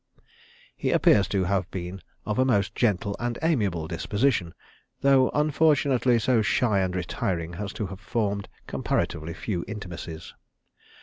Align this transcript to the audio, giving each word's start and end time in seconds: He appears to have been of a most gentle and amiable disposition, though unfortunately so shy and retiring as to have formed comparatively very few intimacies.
He 0.75 0.89
appears 0.89 1.27
to 1.27 1.43
have 1.43 1.69
been 1.69 2.01
of 2.25 2.39
a 2.39 2.43
most 2.43 2.73
gentle 2.73 3.15
and 3.19 3.37
amiable 3.43 3.87
disposition, 3.87 4.55
though 5.01 5.29
unfortunately 5.29 6.17
so 6.17 6.41
shy 6.41 6.79
and 6.79 6.95
retiring 6.95 7.53
as 7.53 7.71
to 7.73 7.85
have 7.85 7.99
formed 7.99 8.49
comparatively 8.65 9.33
very 9.33 9.43
few 9.43 9.65
intimacies. 9.67 10.33